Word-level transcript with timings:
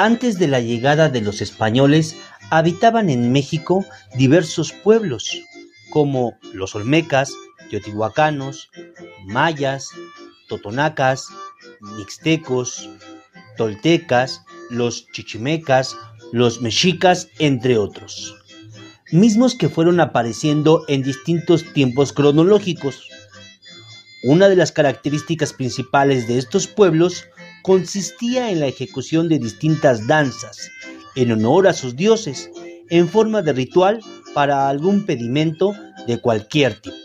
Antes 0.00 0.38
de 0.38 0.46
la 0.46 0.60
llegada 0.60 1.08
de 1.08 1.20
los 1.20 1.40
españoles, 1.40 2.16
habitaban 2.50 3.10
en 3.10 3.32
México 3.32 3.84
diversos 4.16 4.72
pueblos, 4.72 5.42
como 5.90 6.38
los 6.52 6.76
olmecas, 6.76 7.32
teotihuacanos, 7.68 8.70
mayas, 9.26 9.88
totonacas, 10.48 11.26
mixtecos, 11.80 12.88
toltecas, 13.56 14.42
los 14.70 15.06
chichimecas, 15.12 15.96
los 16.32 16.60
mexicas, 16.60 17.28
entre 17.40 17.76
otros, 17.76 18.36
mismos 19.10 19.56
que 19.56 19.68
fueron 19.68 19.98
apareciendo 19.98 20.84
en 20.86 21.02
distintos 21.02 21.64
tiempos 21.72 22.12
cronológicos. 22.12 23.08
Una 24.24 24.48
de 24.48 24.56
las 24.56 24.72
características 24.72 25.52
principales 25.52 26.26
de 26.26 26.38
estos 26.38 26.66
pueblos 26.66 27.26
consistía 27.62 28.50
en 28.50 28.58
la 28.58 28.66
ejecución 28.66 29.28
de 29.28 29.38
distintas 29.38 30.08
danzas 30.08 30.70
en 31.14 31.30
honor 31.30 31.68
a 31.68 31.72
sus 31.72 31.94
dioses, 31.94 32.50
en 32.90 33.08
forma 33.08 33.42
de 33.42 33.52
ritual 33.52 34.00
para 34.34 34.68
algún 34.68 35.06
pedimento 35.06 35.72
de 36.06 36.20
cualquier 36.20 36.80
tipo. 36.80 36.96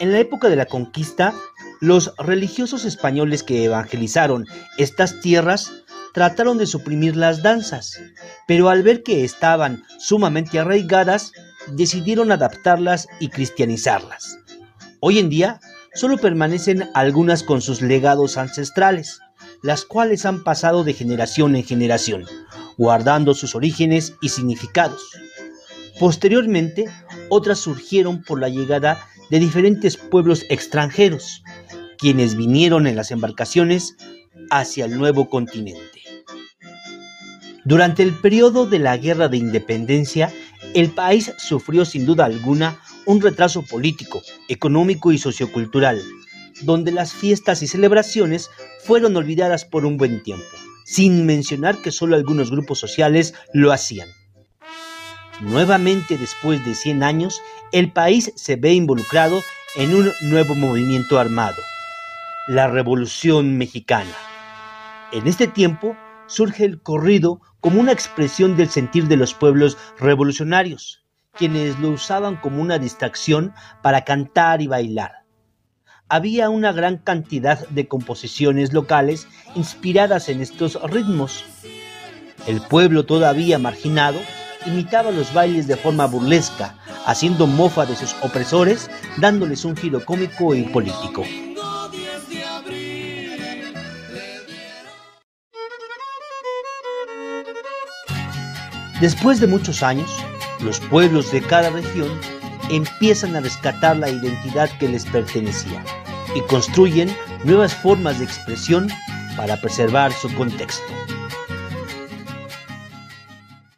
En 0.00 0.12
la 0.12 0.18
época 0.18 0.48
de 0.48 0.56
la 0.56 0.66
conquista, 0.66 1.34
los 1.80 2.12
religiosos 2.18 2.84
españoles 2.84 3.42
que 3.42 3.64
evangelizaron 3.64 4.46
estas 4.76 5.20
tierras 5.20 5.72
trataron 6.12 6.58
de 6.58 6.66
suprimir 6.66 7.16
las 7.16 7.42
danzas, 7.42 7.98
pero 8.46 8.68
al 8.68 8.82
ver 8.82 9.02
que 9.02 9.24
estaban 9.24 9.84
sumamente 9.98 10.58
arraigadas, 10.58 11.32
decidieron 11.72 12.32
adaptarlas 12.32 13.06
y 13.18 13.28
cristianizarlas. 13.28 14.38
Hoy 15.00 15.18
en 15.18 15.30
día, 15.30 15.60
solo 15.94 16.18
permanecen 16.18 16.88
algunas 16.94 17.42
con 17.42 17.60
sus 17.60 17.82
legados 17.82 18.36
ancestrales, 18.36 19.20
las 19.62 19.84
cuales 19.84 20.24
han 20.26 20.44
pasado 20.44 20.84
de 20.84 20.94
generación 20.94 21.56
en 21.56 21.64
generación, 21.64 22.24
guardando 22.76 23.34
sus 23.34 23.54
orígenes 23.54 24.14
y 24.20 24.30
significados. 24.30 25.02
Posteriormente, 25.98 26.86
otras 27.28 27.58
surgieron 27.58 28.22
por 28.22 28.40
la 28.40 28.48
llegada 28.48 29.06
de 29.30 29.38
diferentes 29.38 29.96
pueblos 29.96 30.44
extranjeros, 30.48 31.42
quienes 31.98 32.36
vinieron 32.36 32.86
en 32.86 32.96
las 32.96 33.10
embarcaciones 33.10 33.96
hacia 34.50 34.86
el 34.86 34.96
nuevo 34.96 35.28
continente. 35.28 36.00
Durante 37.64 38.02
el 38.02 38.14
periodo 38.14 38.66
de 38.66 38.78
la 38.78 38.96
Guerra 38.96 39.28
de 39.28 39.36
Independencia, 39.36 40.32
el 40.74 40.90
país 40.90 41.32
sufrió 41.38 41.84
sin 41.84 42.06
duda 42.06 42.24
alguna 42.24 42.80
un 43.10 43.20
retraso 43.20 43.62
político, 43.62 44.22
económico 44.46 45.10
y 45.10 45.18
sociocultural, 45.18 46.00
donde 46.62 46.92
las 46.92 47.12
fiestas 47.12 47.60
y 47.60 47.66
celebraciones 47.66 48.50
fueron 48.84 49.16
olvidadas 49.16 49.64
por 49.64 49.84
un 49.84 49.96
buen 49.96 50.22
tiempo, 50.22 50.46
sin 50.84 51.26
mencionar 51.26 51.82
que 51.82 51.90
solo 51.90 52.14
algunos 52.14 52.52
grupos 52.52 52.78
sociales 52.78 53.34
lo 53.52 53.72
hacían. 53.72 54.08
Nuevamente 55.40 56.18
después 56.18 56.64
de 56.64 56.76
100 56.76 57.02
años, 57.02 57.42
el 57.72 57.92
país 57.92 58.32
se 58.36 58.54
ve 58.54 58.74
involucrado 58.74 59.42
en 59.74 59.92
un 59.92 60.12
nuevo 60.22 60.54
movimiento 60.54 61.18
armado, 61.18 61.60
la 62.46 62.68
Revolución 62.68 63.58
Mexicana. 63.58 64.14
En 65.10 65.26
este 65.26 65.48
tiempo 65.48 65.96
surge 66.28 66.64
el 66.64 66.80
corrido 66.80 67.40
como 67.58 67.80
una 67.80 67.90
expresión 67.90 68.56
del 68.56 68.70
sentir 68.70 69.08
de 69.08 69.16
los 69.16 69.34
pueblos 69.34 69.78
revolucionarios, 69.98 71.00
quienes 71.32 71.78
lo 71.78 71.90
usaban 71.90 72.36
como 72.36 72.62
una 72.62 72.78
distracción 72.78 73.52
para 73.82 74.04
cantar 74.04 74.62
y 74.62 74.66
bailar 74.66 75.20
había 76.10 76.50
una 76.50 76.72
gran 76.72 76.98
cantidad 76.98 77.66
de 77.68 77.86
composiciones 77.86 78.72
locales 78.72 79.28
inspiradas 79.54 80.28
en 80.28 80.42
estos 80.42 80.78
ritmos. 80.90 81.44
El 82.48 82.60
pueblo 82.60 83.06
todavía 83.06 83.58
marginado 83.60 84.18
imitaba 84.66 85.12
los 85.12 85.32
bailes 85.32 85.68
de 85.68 85.76
forma 85.76 86.06
burlesca, 86.06 86.74
haciendo 87.06 87.46
mofa 87.46 87.86
de 87.86 87.94
sus 87.94 88.14
opresores, 88.22 88.90
dándoles 89.18 89.64
un 89.64 89.76
giro 89.76 90.04
cómico 90.04 90.52
y 90.54 90.64
político. 90.64 91.24
Después 99.00 99.40
de 99.40 99.46
muchos 99.46 99.82
años, 99.82 100.10
los 100.62 100.80
pueblos 100.80 101.30
de 101.32 101.42
cada 101.42 101.70
región 101.70 102.08
empiezan 102.70 103.36
a 103.36 103.40
rescatar 103.40 103.96
la 103.96 104.10
identidad 104.10 104.70
que 104.78 104.88
les 104.88 105.04
pertenecía 105.06 105.84
y 106.34 106.40
construyen 106.42 107.14
nuevas 107.44 107.74
formas 107.74 108.18
de 108.18 108.24
expresión 108.24 108.88
para 109.36 109.56
preservar 109.60 110.12
su 110.12 110.32
contexto. 110.34 110.82